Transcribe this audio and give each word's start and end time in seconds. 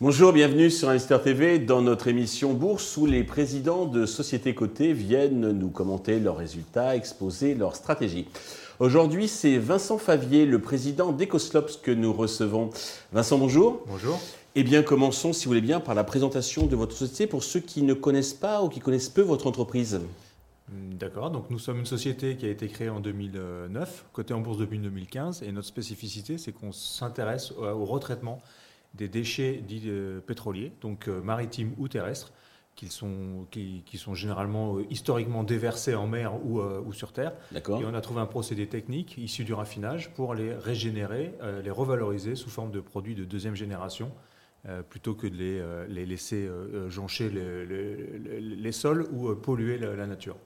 Bonjour, 0.00 0.32
bienvenue 0.32 0.68
sur 0.70 0.88
Investor 0.88 1.22
TV 1.22 1.60
dans 1.60 1.80
notre 1.80 2.08
émission 2.08 2.54
Bourse 2.54 2.96
où 2.96 3.06
les 3.06 3.22
présidents 3.22 3.86
de 3.86 4.04
sociétés 4.04 4.52
cotées 4.52 4.92
viennent 4.92 5.52
nous 5.52 5.68
commenter 5.68 6.18
leurs 6.18 6.36
résultats, 6.36 6.96
exposer 6.96 7.54
leurs 7.54 7.76
stratégies. 7.76 8.26
Aujourd'hui, 8.80 9.28
c'est 9.28 9.58
Vincent 9.58 9.98
Favier, 9.98 10.44
le 10.44 10.58
président 10.58 11.12
d'Ecoslops 11.12 11.76
que 11.76 11.92
nous 11.92 12.12
recevons. 12.12 12.70
Vincent, 13.12 13.38
bonjour. 13.38 13.84
Bonjour. 13.86 14.20
Eh 14.56 14.64
bien, 14.64 14.82
commençons, 14.82 15.32
si 15.32 15.44
vous 15.44 15.50
voulez 15.50 15.60
bien, 15.60 15.78
par 15.80 15.94
la 15.94 16.04
présentation 16.04 16.66
de 16.66 16.74
votre 16.74 16.96
société 16.96 17.26
pour 17.26 17.44
ceux 17.44 17.60
qui 17.60 17.82
ne 17.82 17.94
connaissent 17.94 18.34
pas 18.34 18.62
ou 18.62 18.68
qui 18.68 18.80
connaissent 18.80 19.08
peu 19.08 19.22
votre 19.22 19.46
entreprise. 19.46 20.00
D'accord, 20.72 21.30
donc 21.30 21.50
nous 21.50 21.58
sommes 21.58 21.80
une 21.80 21.86
société 21.86 22.36
qui 22.36 22.46
a 22.46 22.48
été 22.48 22.68
créée 22.68 22.88
en 22.88 23.00
2009, 23.00 24.06
cotée 24.12 24.34
en 24.34 24.40
bourse 24.40 24.58
depuis 24.58 24.78
2015, 24.78 25.42
et 25.42 25.52
notre 25.52 25.68
spécificité, 25.68 26.38
c'est 26.38 26.52
qu'on 26.52 26.72
s'intéresse 26.72 27.52
au 27.52 27.84
retraitement 27.84 28.40
des 28.94 29.08
déchets 29.08 29.62
dits 29.66 29.82
euh, 29.86 30.20
pétroliers, 30.20 30.72
donc 30.80 31.08
euh, 31.08 31.20
maritimes 31.22 31.72
ou 31.78 31.88
terrestres, 31.88 32.32
qui 32.74 32.88
sont, 32.88 33.46
qui, 33.50 33.84
sont 33.96 34.14
généralement 34.14 34.76
euh, 34.76 34.86
historiquement 34.88 35.44
déversés 35.44 35.94
en 35.94 36.06
mer 36.06 36.34
ou, 36.44 36.60
ou 36.60 36.92
sur 36.94 37.12
terre. 37.12 37.32
Et 37.54 37.60
on 37.84 37.94
a 37.94 38.00
trouvé 38.00 38.20
un 38.20 38.26
procédé 38.26 38.66
technique 38.66 39.18
issu 39.18 39.44
du 39.44 39.52
raffinage 39.52 40.12
pour 40.14 40.34
les 40.34 40.54
régénérer, 40.54 41.34
les 41.62 41.70
revaloriser 41.70 42.34
sous 42.34 42.48
forme 42.48 42.70
de 42.70 42.80
produits 42.80 43.14
de 43.14 43.24
deuxième 43.24 43.54
génération, 43.54 44.10
plutôt 44.88 45.14
que 45.14 45.26
de 45.26 45.36
les, 45.36 45.62
les 45.88 46.06
laisser 46.06 46.48
joncher 46.88 47.28
les, 47.28 47.66
les, 48.40 48.72
sols 48.72 49.06
ou 49.12 49.34
polluer 49.34 49.76
la 49.76 50.06
nature. 50.06 50.36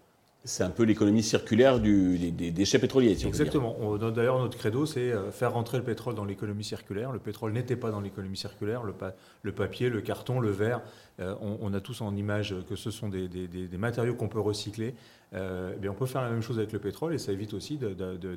C'est 0.47 0.63
un 0.63 0.71
peu 0.71 0.85
l'économie 0.85 1.25
circulaire 1.25 1.81
des, 1.81 2.31
déchets 2.31 2.79
pétroliers. 2.79 3.27
Exactement. 3.27 3.97
D'ailleurs, 3.99 4.39
notre 4.39 4.57
credo, 4.57 4.87
c'est 4.87 5.11
euh, 5.11 5.33
faire 5.33 5.53
rentrer 5.53 5.77
le 5.77 5.83
pétrole 5.83 6.15
dans 6.15 6.25
l'économie 6.25 6.63
circulaire. 6.63 7.11
Le 7.11 7.19
pétrole 7.19 7.53
n'était 7.53 7.75
pas 7.75 7.91
dans 7.91 8.01
l'économie 8.01 8.37
circulaire. 8.37 8.83
Le, 8.85 9.53
papier, 9.53 9.91
le 9.91 10.01
carton, 10.01 10.39
le 10.39 10.51
verre, 10.51 10.83
euh, 11.19 11.35
on, 11.41 11.75
a 11.75 11.81
tous 11.81 12.01
en 12.01 12.15
image 12.15 12.55
que 12.69 12.77
ce 12.77 12.93
sont 12.93 13.09
des, 13.09 13.29
matériaux 13.77 14.15
qu'on 14.15 14.29
peut 14.29 14.41
recycler. 14.41 14.95
Euh, 15.35 15.75
bien, 15.75 15.91
on 15.91 15.95
peut 15.95 16.07
faire 16.07 16.23
la 16.23 16.31
même 16.31 16.43
chose 16.43 16.59
avec 16.59 16.73
le 16.73 16.79
pétrole 16.79 17.13
et 17.13 17.19
ça 17.19 17.33
évite 17.33 17.53
aussi 17.53 17.77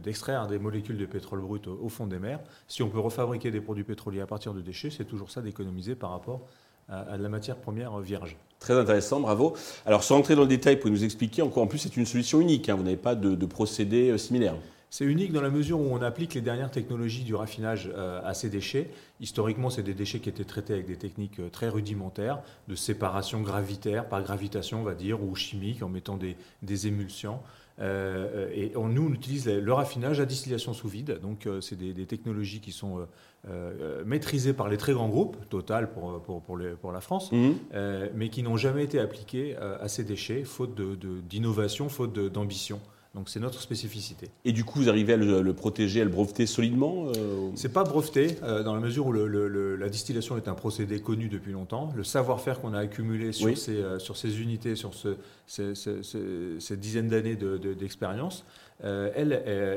d'extraire 0.04 0.48
des 0.48 0.58
molécules 0.58 0.98
de 0.98 1.06
pétrole 1.06 1.42
brut 1.42 1.68
au, 1.68 1.90
fond 1.90 2.08
des 2.08 2.18
mers. 2.18 2.40
Si 2.68 2.82
on 2.82 2.90
peut 2.90 3.00
refabriquer 3.00 3.52
des 3.52 3.62
produits 3.62 3.84
pétroliers 3.84 4.22
à 4.22 4.28
partir 4.28 4.56
de 4.56 4.62
déchets, 4.62 4.90
c'est 4.90 5.06
toujours 5.06 5.30
ça 5.30 5.42
d'économiser 5.42 5.94
par 5.94 6.10
rapport 6.10 6.48
la 6.90 7.30
matière 7.30 7.56
première 7.56 7.98
vierge. 8.00 8.38
Très 8.60 8.74
intéressant, 8.74 9.22
bravo. 9.22 9.56
Alors 9.86 10.04
sans 10.04 10.16
rentrer 10.16 10.36
dans 10.36 10.42
le 10.42 10.48
détail, 10.48 10.80
vous 10.84 10.90
nous 10.90 11.06
expliquer 11.06 11.42
encore 11.42 11.64
en 11.64 11.68
plus, 11.68 11.80
c'est 11.80 11.96
une 11.96 12.06
solution 12.06 12.42
unique, 12.42 12.68
hein. 12.68 12.76
vous 12.76 12.84
n'avez 12.84 12.98
pas 12.98 13.16
de, 13.16 13.46
procédé 13.46 14.10
euh, 14.10 14.18
similaire. 14.18 14.56
C'est 14.90 15.06
unique 15.06 15.32
dans 15.32 15.42
la 15.42 15.50
mesure 15.50 15.80
où 15.80 15.88
on 15.92 16.02
applique 16.02 16.34
les 16.34 16.42
dernières 16.42 16.72
technologies 16.72 17.24
du 17.24 17.36
raffinage 17.36 17.92
euh, 17.96 18.22
à 18.24 18.34
ces 18.34 18.50
déchets. 18.50 18.90
Historiquement, 19.20 19.70
c'est 19.70 19.84
des 19.84 19.94
déchets 19.94 20.20
qui 20.20 20.30
étaient 20.30 20.44
traités 20.44 20.74
avec 20.74 20.88
des 20.88 20.98
techniques 20.98 21.40
euh, 21.40 21.50
très 21.50 21.70
rudimentaires, 21.70 22.42
de 22.68 22.76
séparation 22.76 23.42
gravitaire, 23.42 24.10
par 24.10 24.24
gravitation, 24.24 24.82
on 24.82 24.84
va 24.84 24.96
dire, 24.96 25.24
ou 25.24 25.36
chimique, 25.36 25.84
en 25.84 25.90
mettant 25.90 26.18
des, 26.18 26.36
des 26.64 26.88
émulsiants. 26.88 27.44
Euh, 27.82 28.50
et 28.54 28.76
on, 28.76 28.88
nous, 28.88 29.08
on 29.10 29.14
utilise 29.14 29.48
le 29.48 29.74
raffinage 29.74 30.20
à 30.20 30.26
distillation 30.26 30.74
sous 30.74 30.88
vide. 30.88 31.20
Donc, 31.22 31.46
euh, 31.46 31.62
c'est 31.62 31.78
des, 31.78 32.06
technologies 32.06 32.60
qui 32.60 32.72
sont 32.72 33.08
euh, 33.48 34.04
maîtrisées 34.06 34.54
par 34.54 34.68
les 34.68 34.78
très 34.78 34.94
grands 34.94 35.10
groupes, 35.10 35.38
Total 35.50 35.92
pour, 35.92 36.22
pour, 36.22 36.42
pour, 36.42 36.60
pour 36.82 36.92
la 36.92 37.02
France, 37.02 37.32
mhm. 37.32 37.56
mais 38.16 38.30
qui 38.30 38.44
n'ont 38.44 38.58
jamais 38.58 38.84
été 38.84 39.00
appliquées 39.00 39.56
à 39.56 39.88
ces 39.88 40.04
déchets, 40.04 40.44
faute 40.44 40.80
d'innovation, 41.28 41.86
de, 41.86 41.90
faute 41.90 42.20
d'ambition. 42.20 42.80
Donc 43.16 43.28
c'est 43.28 43.40
notre 43.40 43.62
spécificité. 43.62 44.30
Et 44.46 44.52
du 44.52 44.64
coup, 44.64 44.80
vous 44.80 44.90
arrivez 44.90 45.14
à 45.14 45.18
le, 45.18 45.54
protéger, 45.54 46.02
à 46.02 46.04
le 46.04 46.12
breveter 46.12 46.46
solidement 46.46 47.08
euh... 47.08 47.50
C'est 47.56 47.74
pas 47.74 47.84
breveté 47.84 48.38
euh, 48.44 48.62
dans 48.62 48.76
la 48.76 48.80
mesure 48.80 49.08
où 49.08 49.14
la 49.14 49.90
distillation 49.90 50.38
est 50.38 50.48
un 50.48 50.54
procédé 50.54 51.02
connu 51.02 51.28
depuis 51.28 51.52
longtemps. 51.52 51.92
Le 51.96 52.04
savoir-faire 52.04 52.62
qu'on 52.62 52.74
a 52.74 52.80
accumulé 52.80 53.32
sur, 53.32 53.58
ces, 53.58 53.78
euh, 53.78 53.98
sur 53.98 54.16
ces 54.16 54.42
unités, 54.42 54.76
sur 54.76 54.94
ce, 54.94 55.18
ces, 55.48 56.78
dizaines 56.78 57.10
d'années 57.10 57.36
d'expérience, 57.36 58.46
euh, 58.84 59.12
elle, 59.16 59.34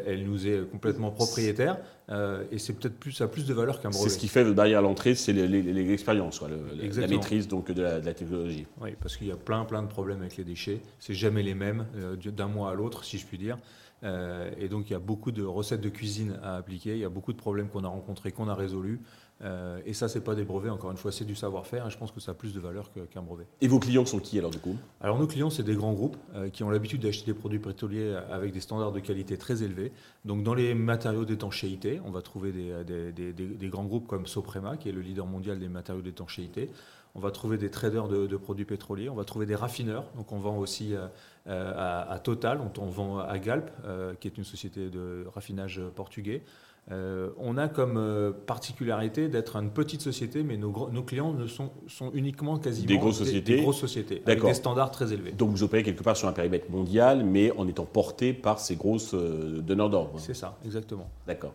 elle, 0.06 0.24
nous 0.24 0.46
est 0.46 0.70
complètement 0.70 1.10
propriétaire 1.10 1.78
euh, 2.10 2.44
et 2.50 2.58
c'est 2.58 2.72
peut-être 2.72 2.98
plus, 2.98 3.12
ça 3.12 3.24
a 3.24 3.28
plus 3.28 3.46
de 3.46 3.54
valeur 3.54 3.80
qu'un 3.80 3.90
brevet. 3.90 4.04
C'est 4.04 4.14
ce 4.14 4.18
qui 4.18 4.28
fait 4.28 4.44
derrière 4.52 4.82
l'entrée, 4.82 5.14
c'est 5.14 5.32
l'expérience, 5.32 6.42
la 6.42 7.06
maîtrise 7.06 7.48
donc 7.48 7.70
de 7.70 7.82
la, 7.82 8.00
technologie. 8.00 8.66
Oui, 8.80 8.90
parce 9.00 9.16
qu'il 9.16 9.28
y 9.28 9.32
a 9.32 9.36
plein 9.36 9.64
plein 9.64 9.82
de 9.82 9.88
problèmes 9.88 10.20
avec 10.20 10.36
les 10.36 10.44
déchets. 10.44 10.80
C'est 10.98 11.14
jamais 11.14 11.42
les 11.42 11.54
mêmes 11.54 11.86
euh, 11.96 12.16
d'un 12.16 12.48
mois 12.48 12.70
à 12.70 12.74
l'autre, 12.74 13.04
si 13.04 13.18
je 13.18 13.26
puis 13.26 13.38
dire. 13.38 13.58
Et 14.02 14.68
donc 14.68 14.90
il 14.90 14.92
y 14.92 14.96
a 14.96 15.00
beaucoup 15.00 15.30
de 15.30 15.44
recettes 15.44 15.80
de 15.80 15.88
cuisine 15.88 16.38
à 16.42 16.56
appliquer. 16.56 16.92
Il 16.92 16.98
y 16.98 17.04
a 17.04 17.08
beaucoup 17.08 17.32
de 17.32 17.38
problèmes 17.38 17.68
qu'on 17.68 17.84
a 17.84 17.88
rencontrés, 17.88 18.32
qu'on 18.32 18.48
a 18.48 18.54
résolus. 18.54 19.00
Euh, 19.44 19.80
et 19.84 19.92
ça, 19.92 20.08
c'est 20.08 20.20
pas 20.20 20.34
des 20.34 20.44
brevets, 20.44 20.70
encore 20.70 20.90
une 20.90 20.96
fois, 20.96 21.10
c'est 21.10 21.24
du 21.24 21.34
savoir-faire. 21.34 21.86
Et 21.86 21.90
je 21.90 21.98
pense 21.98 22.12
que 22.12 22.20
ça 22.20 22.32
a 22.32 22.34
plus 22.34 22.54
de 22.54 22.60
valeur 22.60 22.90
qu'un 23.10 23.22
brevet. 23.22 23.46
Et 23.60 23.68
vos 23.68 23.78
clients 23.78 24.06
sont 24.06 24.20
qui 24.20 24.38
alors 24.38 24.50
du 24.50 24.58
coup? 24.58 24.76
Alors 25.00 25.18
nos 25.18 25.26
clients, 25.26 25.50
c'est 25.50 25.62
des 25.62 25.74
grands 25.74 25.92
groupes 25.92 26.16
euh, 26.34 26.48
qui 26.50 26.62
ont 26.62 26.70
l'habitude 26.70 27.02
d'acheter 27.02 27.26
des 27.26 27.38
produits 27.38 27.58
pétroliers 27.58 28.16
avec 28.30 28.52
des 28.52 28.60
standards 28.60 28.92
de 28.92 29.00
qualité 29.00 29.36
très 29.36 29.62
élevés. 29.62 29.92
Donc 30.24 30.42
dans 30.42 30.54
les 30.54 30.74
matériaux 30.74 31.24
d'étanchéité, 31.24 32.00
on 32.04 32.10
va 32.10 32.22
trouver 32.22 32.52
des, 32.52 33.12
des, 33.12 33.68
grands 33.68 33.84
groupes 33.84 34.06
comme 34.06 34.26
Soprema, 34.26 34.76
qui 34.76 34.88
est 34.88 34.92
le 34.92 35.00
leader 35.00 35.26
mondial 35.26 35.58
des 35.58 35.68
matériaux 35.68 36.02
d'étanchéité. 36.02 36.70
On 37.14 37.20
va 37.20 37.30
trouver 37.30 37.58
des 37.58 37.70
traders 37.70 38.08
de, 38.08 38.36
produits 38.36 38.64
pétroliers. 38.64 39.08
On 39.08 39.14
va 39.14 39.24
trouver 39.24 39.46
des 39.46 39.54
raffineurs. 39.54 40.04
Donc 40.16 40.32
on 40.32 40.38
vend 40.38 40.56
aussi 40.56 40.94
euh, 40.94 41.08
à, 41.46 42.10
à, 42.10 42.18
Total. 42.18 42.60
On, 42.60 42.82
on, 42.82 42.86
vend 42.86 43.18
à 43.18 43.38
Galp, 43.38 43.70
qui 44.20 44.28
est 44.28 44.38
une 44.38 44.44
société 44.44 44.88
de 44.88 45.26
raffinage 45.34 45.80
portugais. 45.94 46.42
Euh, 46.90 47.30
on 47.38 47.58
a 47.58 47.68
comme 47.68 47.96
euh, 47.96 48.32
particularité 48.32 49.28
d'être 49.28 49.54
une 49.54 49.70
petite 49.70 50.00
société, 50.00 50.42
mais 50.42 50.56
nos, 50.56 50.72
clients 51.04 51.32
ne 51.32 51.46
sont, 51.46 51.70
uniquement 52.12 52.58
quasiment 52.58 52.88
des 52.88 52.98
grosses 52.98 53.18
sociétés, 53.18 53.56
des, 53.56 53.62
grosses 53.62 53.78
sociétés 53.78 54.22
avec 54.26 54.42
des 54.42 54.54
standards 54.54 54.90
très 54.90 55.12
élevés. 55.12 55.30
Donc 55.30 55.50
vous 55.50 55.62
opérez 55.62 55.84
quelque 55.84 56.02
part 56.02 56.16
sur 56.16 56.26
un 56.26 56.32
périmètre 56.32 56.70
mondial, 56.70 57.24
mais 57.24 57.52
en 57.52 57.68
étant 57.68 57.84
porté 57.84 58.32
par 58.32 58.58
ces 58.58 58.74
grosses 58.74 59.14
euh, 59.14 59.60
donneurs 59.60 59.90
d'ordre. 59.90 60.18
C'est 60.18 60.34
ça, 60.34 60.58
exactement. 60.64 61.08
D'accord. 61.26 61.54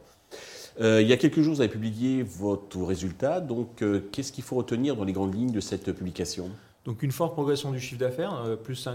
Il 0.79 1.07
y 1.07 1.13
a 1.13 1.17
quelques 1.17 1.41
jours, 1.41 1.55
vous 1.55 1.61
avez 1.61 1.71
publié 1.71 2.23
votre 2.23 2.81
résultat. 2.83 3.41
Donc, 3.41 3.83
qu'est-ce 4.11 4.31
qu'il 4.31 4.43
faut 4.43 4.55
retenir 4.55 4.95
dans 4.95 5.03
les 5.03 5.13
grandes 5.13 5.35
lignes 5.35 5.51
de 5.51 5.59
cette 5.59 5.91
publication? 5.91 6.49
Donc 6.87 7.03
une 7.03 7.11
forte 7.11 7.33
progression 7.33 7.71
du 7.71 7.79
chiffre 7.79 7.99
d'affaires, 7.99 8.57
plus, 8.63 8.87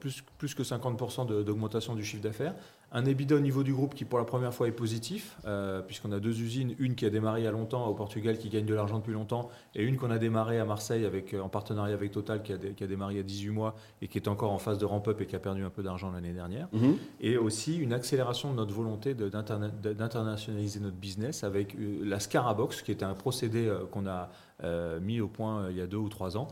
plus, 0.00 0.24
plus, 0.38 0.54
que 0.54 0.62
50% 0.62 1.26
d'augmentation 1.44 1.94
du 1.94 2.02
chiffre 2.02 2.22
d'affaires, 2.22 2.54
un 2.92 3.04
EBITDA 3.04 3.34
au 3.34 3.40
niveau 3.40 3.62
du 3.62 3.74
groupe 3.74 3.94
qui 3.94 4.04
pour 4.04 4.18
la 4.18 4.24
première 4.24 4.54
fois 4.54 4.68
est 4.68 4.72
positif, 4.72 5.36
euh, 5.44 5.82
puisqu'on 5.82 6.12
a 6.12 6.20
deux 6.20 6.40
usines, 6.40 6.74
une 6.78 6.94
qui 6.94 7.04
a 7.04 7.10
démarré 7.10 7.40
il 7.40 7.44
y 7.44 7.46
a 7.46 7.50
longtemps 7.50 7.86
au 7.86 7.94
Portugal 7.94 8.38
qui 8.38 8.48
gagne 8.48 8.64
de 8.64 8.74
l'argent 8.74 8.98
depuis 8.98 9.12
longtemps, 9.12 9.50
et 9.74 9.82
une 9.82 9.96
qu'on 9.96 10.10
a 10.10 10.18
démarré 10.18 10.58
à 10.58 10.64
Marseille 10.64 11.04
avec, 11.04 11.34
euh, 11.34 11.40
en 11.40 11.48
partenariat 11.48 11.94
avec 11.94 12.12
Total 12.12 12.42
qui 12.42 12.52
a, 12.52 12.56
qui 12.56 12.84
a, 12.84 12.86
démarré 12.86 13.14
il 13.14 13.16
y 13.16 13.20
a 13.20 13.24
18 13.24 13.50
mois 13.50 13.74
et 14.02 14.08
qui 14.08 14.18
est 14.18 14.28
encore 14.28 14.52
en 14.52 14.58
phase 14.58 14.78
de 14.78 14.84
ramp-up 14.84 15.20
et 15.20 15.26
qui 15.26 15.34
a 15.34 15.40
perdu 15.40 15.64
un 15.64 15.70
peu 15.70 15.82
d'argent 15.82 16.10
l'année 16.10 16.32
dernière. 16.32 16.68
Mhm. 16.72 16.96
Et 17.20 17.36
aussi 17.36 17.76
une 17.76 17.92
accélération 17.92 18.52
de 18.52 18.56
notre 18.56 18.72
volonté 18.72 19.14
d'internationaliser 19.14 20.80
notre 20.80 20.96
business 20.96 21.42
avec 21.44 21.74
euh, 21.74 22.02
la 22.04 22.20
Scarabox, 22.20 22.82
qui 22.82 22.92
était 22.92 23.04
un 23.04 23.14
procédé 23.14 23.70
qu'on 23.90 24.06
a 24.06 24.30
mis 24.62 25.20
au 25.20 25.28
point 25.28 25.70
il 25.70 25.76
y 25.76 25.80
a 25.80 25.86
deux 25.86 25.96
ou 25.96 26.08
trois 26.08 26.36
ans, 26.36 26.48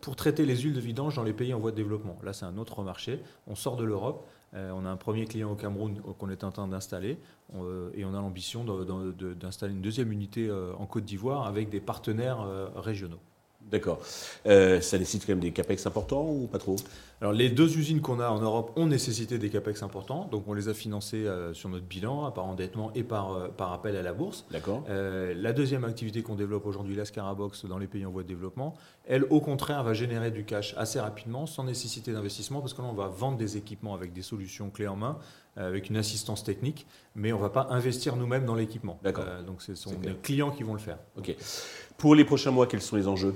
pour 0.00 0.16
traiter 0.16 0.44
les 0.46 0.56
huiles 0.56 0.74
de 0.74 0.80
vidange 0.80 1.16
dans 1.16 1.24
les 1.24 1.32
pays 1.32 1.54
en 1.54 1.58
voie 1.58 1.70
de 1.70 1.76
développement. 1.76 2.18
Là, 2.22 2.32
c'est 2.32 2.44
un 2.44 2.58
autre 2.58 2.82
marché. 2.82 3.20
On 3.46 3.54
sort 3.54 3.76
de 3.76 3.84
l'Europe. 3.84 4.26
Euh, 4.54 4.70
on 4.74 4.84
a 4.84 4.88
un 4.88 4.96
premier 4.96 5.26
client 5.26 5.50
au 5.50 5.54
Cameroun 5.54 6.00
qu'on 6.18 6.30
est 6.30 6.44
en 6.44 6.50
train 6.50 6.68
d'installer 6.68 7.18
euh, 7.54 7.90
et 7.94 8.04
on 8.04 8.14
a 8.14 8.20
l'ambition 8.20 8.64
d'installer 8.64 9.74
une 9.74 9.82
deuxième 9.82 10.12
unité 10.12 10.48
euh, 10.48 10.72
en 10.78 10.86
Côte 10.86 11.04
d'Ivoire 11.04 11.46
avec 11.46 11.68
des 11.68 11.80
partenaires 11.80 12.46
régionaux. 12.76 13.20
D'accord. 13.70 13.98
Euh, 14.46 14.80
ça 14.80 14.98
nécessite 14.98 15.26
quand 15.26 15.32
même 15.32 15.40
des 15.40 15.50
capex 15.50 15.86
importants 15.86 16.28
ou 16.30 16.46
pas 16.46 16.58
trop? 16.58 16.76
Alors 17.20 17.32
les 17.32 17.48
deux 17.48 17.78
usines 17.78 18.00
qu'on 18.00 18.20
a 18.20 18.28
en 18.28 18.40
Europe 18.40 18.72
ont 18.76 18.86
nécessité 18.86 19.38
des 19.38 19.48
capex 19.48 19.82
importants, 19.82 20.28
donc 20.30 20.44
on 20.46 20.52
les 20.52 20.68
a 20.68 20.74
financés 20.74 21.26
euh, 21.26 21.54
sur 21.54 21.68
notre 21.68 21.86
bilan 21.86 22.30
par 22.30 22.44
endettement 22.44 22.92
et 22.94 23.02
par, 23.02 23.32
euh, 23.32 23.48
par 23.48 23.72
appel 23.72 23.96
à 23.96 24.02
la 24.02 24.12
bourse. 24.12 24.44
D'accord. 24.50 24.84
la 24.88 25.52
deuxième 25.52 25.84
activité 25.84 26.22
qu'on 26.22 26.34
développe 26.34 26.66
aujourd'hui, 26.66 26.94
la 26.94 27.04
Scarabox 27.04 27.64
dans 27.64 27.78
les 27.78 27.86
pays 27.86 28.04
en 28.06 28.10
voie 28.10 28.22
de 28.22 28.28
développement, 28.28 28.74
elle 29.06 29.24
au 29.30 29.40
contraire 29.40 29.82
va 29.82 29.94
générer 29.94 30.30
du 30.30 30.44
cash 30.44 30.74
assez 30.76 31.00
rapidement 31.00 31.46
sans 31.46 31.64
nécessité 31.64 32.12
d'investissement 32.12 32.60
parce 32.60 32.74
que 32.74 32.82
là 32.82 32.88
on 32.88 32.94
va 32.94 33.08
vendre 33.08 33.38
des 33.38 33.56
équipements 33.56 33.94
avec 33.94 34.12
des 34.12 34.22
solutions 34.22 34.70
clés 34.70 34.88
en 34.88 34.96
main 34.96 35.18
avec 35.58 35.88
une 35.88 35.96
assistance 35.96 36.44
technique, 36.44 36.86
mais 37.14 37.32
on 37.32 37.38
ne 37.38 37.42
va 37.42 37.48
pas 37.48 37.68
investir 37.70 38.14
nous-mêmes 38.16 38.44
dans 38.44 38.54
l'équipement. 38.54 39.00
D'accord. 39.02 39.24
donc 39.46 39.62
ce 39.62 39.74
sont 39.74 39.94
les 40.02 40.14
clients 40.14 40.50
qui 40.50 40.62
vont 40.62 40.74
le 40.74 40.78
faire. 40.78 40.98
Ok. 41.16 41.34
Pour 41.96 42.14
les 42.14 42.24
prochains 42.24 42.50
mois, 42.50 42.66
quels 42.66 42.82
sont 42.82 42.96
les 42.96 43.08
enjeux? 43.08 43.34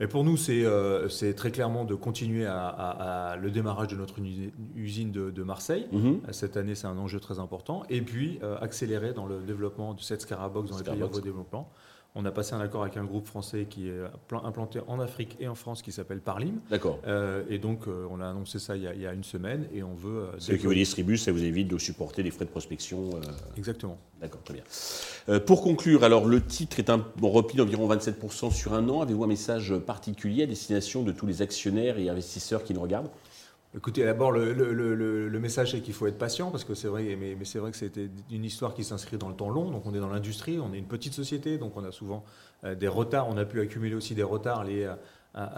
Mais 0.00 0.06
pour 0.06 0.24
nous, 0.24 0.36
euh, 0.48 1.08
c'est 1.08 1.34
très 1.34 1.50
clairement 1.50 1.84
de 1.84 1.94
continuer 1.94 2.46
à, 2.46 3.36
le 3.40 3.50
démarrage 3.50 3.88
de 3.88 3.96
notre 3.96 4.14
usine 4.76 5.10
de, 5.10 5.42
Marseille. 5.42 5.86
Mhm. 5.92 6.20
Cette 6.30 6.56
année, 6.56 6.74
c'est 6.74 6.86
un 6.86 6.98
enjeu 6.98 7.20
très 7.20 7.38
important. 7.38 7.82
Et 7.88 8.02
puis, 8.02 8.38
euh, 8.42 8.58
accélérer 8.60 9.12
dans 9.12 9.26
le 9.26 9.40
développement 9.40 9.94
de 9.94 10.00
cette 10.00 10.20
Scarabox 10.20 10.70
dans 10.70 10.78
les 10.78 10.84
pays 10.84 11.02
en 11.02 11.08
développement. 11.08 11.70
On 12.14 12.24
a 12.24 12.30
passé 12.30 12.54
un 12.54 12.60
accord 12.60 12.82
avec 12.82 12.96
un 12.96 13.04
groupe 13.04 13.26
français 13.26 13.66
qui 13.68 13.88
est 13.88 14.00
implanté 14.32 14.80
en 14.88 14.98
Afrique 14.98 15.36
et 15.40 15.46
en 15.46 15.54
France 15.54 15.82
qui 15.82 15.92
s'appelle 15.92 16.20
Parlim. 16.20 16.60
D'accord. 16.70 16.98
et 17.48 17.58
donc, 17.58 17.86
on 17.86 18.20
a 18.20 18.28
annoncé 18.28 18.58
ça 18.58 18.76
il 18.76 18.82
y 18.82 19.06
a, 19.06 19.12
une 19.12 19.24
semaine 19.24 19.66
et 19.74 19.82
on 19.82 19.94
veut. 19.94 20.28
C'est 20.38 20.58
qui 20.58 20.66
vous 20.66 20.74
distribue, 20.74 21.16
ça 21.16 21.32
vous 21.32 21.44
évite 21.44 21.68
de 21.68 21.78
supporter 21.78 22.22
les 22.22 22.30
frais 22.30 22.44
de 22.44 22.50
prospection. 22.50 23.10
Exactement. 23.56 23.98
D'accord, 24.20 24.42
très 24.42 24.54
bien. 24.54 24.64
Pour 25.46 25.62
conclure, 25.62 26.04
alors 26.04 26.26
le 26.26 26.40
titre 26.42 26.78
est 26.78 26.88
un 26.88 27.04
repli 27.20 27.58
d'environ 27.58 27.88
27% 27.92 28.50
sur 28.50 28.72
un 28.72 28.88
an. 28.88 29.02
Avez-vous 29.02 29.24
un 29.24 29.28
message 29.28 29.76
particulier 29.76 30.44
à 30.44 30.46
destination 30.46 31.02
de 31.02 31.12
tous 31.12 31.26
les 31.26 31.42
actionnaires 31.42 31.98
et 31.98 32.08
investisseurs 32.08 32.64
qui 32.64 32.72
nous 32.72 32.80
regardent? 32.80 33.10
Écoutez, 33.76 34.02
d'abord, 34.02 34.32
le, 34.32 35.38
message 35.38 35.72
c'est 35.72 35.80
qu'il 35.80 35.92
faut 35.92 36.06
être 36.06 36.16
patient, 36.16 36.50
parce 36.50 36.64
que 36.64 36.74
c'est 36.74 36.88
vrai, 36.88 37.16
mais, 37.20 37.36
c'est 37.44 37.58
vrai 37.58 37.70
que 37.70 37.76
c'était 37.76 38.08
une 38.30 38.44
histoire 38.44 38.74
qui 38.74 38.82
s'inscrit 38.82 39.18
dans 39.18 39.28
le 39.28 39.34
temps 39.34 39.50
long. 39.50 39.70
Donc, 39.70 39.84
on 39.84 39.94
est 39.94 40.00
dans 40.00 40.08
l'industrie, 40.08 40.58
on 40.58 40.72
est 40.72 40.78
une 40.78 40.86
petite 40.86 41.12
société, 41.12 41.58
donc 41.58 41.76
on 41.76 41.84
a 41.84 41.92
souvent 41.92 42.24
euh, 42.64 42.74
des 42.74 42.88
retards. 42.88 43.28
On 43.28 43.36
a 43.36 43.44
pu 43.44 43.60
accumuler 43.60 43.94
aussi 43.94 44.14
des 44.14 44.22
retards 44.22 44.64
liés 44.64 44.90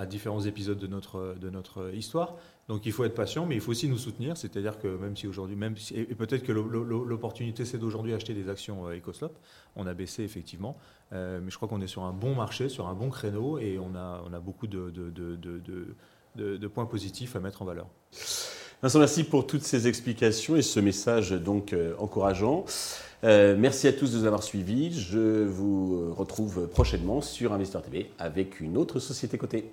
différents 0.08 0.42
épisodes 0.42 0.78
de 0.78 0.86
notre, 0.86 1.36
de 1.40 1.48
notre 1.50 1.94
histoire. 1.94 2.36
Donc, 2.68 2.86
il 2.86 2.92
faut 2.92 3.04
être 3.04 3.14
patient, 3.14 3.46
mais 3.46 3.54
il 3.54 3.60
faut 3.60 3.70
aussi 3.70 3.88
nous 3.88 3.98
soutenir. 3.98 4.36
C'est-à-dire 4.36 4.78
que 4.78 4.88
même 4.88 5.16
si 5.16 5.26
aujourd'hui, 5.26 5.56
même 5.56 5.74
et 5.94 6.14
peut-être 6.14 6.44
que 6.44 6.52
l'opportunité 6.52 7.64
c'est 7.64 7.78
d'aujourd'hui 7.78 8.12
acheter 8.14 8.34
des 8.34 8.48
actions 8.48 8.86
euh, 8.86 8.96
EcoSlop, 8.96 9.32
on 9.76 9.86
a 9.86 9.94
baissé 9.94 10.22
effectivement, 10.22 10.76
euh, 11.12 11.40
mais 11.42 11.50
je 11.50 11.56
crois 11.56 11.68
qu'on 11.68 11.80
est 11.80 11.86
sur 11.86 12.02
un 12.02 12.12
bon 12.12 12.34
marché, 12.34 12.68
sur 12.68 12.88
un 12.88 12.94
bon 12.94 13.10
créneau, 13.10 13.58
et 13.58 13.78
on 13.78 13.94
a, 13.94 14.22
on 14.28 14.32
a 14.32 14.40
beaucoup 14.40 14.66
de, 14.66 14.90
de, 14.90 15.10
de 15.10 15.96
de, 16.36 16.66
points 16.66 16.86
positifs 16.86 17.36
à 17.36 17.40
mettre 17.40 17.62
en 17.62 17.64
valeur. 17.64 17.86
Vincent, 18.82 18.98
merci 18.98 19.24
pour 19.24 19.46
toutes 19.46 19.62
ces 19.62 19.86
explications 19.88 20.56
et 20.56 20.62
ce 20.62 20.80
message 20.80 21.32
donc 21.32 21.72
euh, 21.72 21.94
encourageant. 21.98 22.64
Euh, 23.22 23.54
merci 23.58 23.86
à 23.86 23.92
tous 23.92 24.12
de 24.12 24.18
nous 24.18 24.24
avoir 24.24 24.42
suivis. 24.42 24.98
Je 24.98 25.44
vous 25.44 26.14
retrouve 26.14 26.68
prochainement 26.68 27.20
sur 27.20 27.52
Investor 27.52 27.82
TV 27.82 28.10
avec 28.18 28.60
une 28.60 28.76
autre 28.76 28.98
société 28.98 29.36
cotée. 29.36 29.70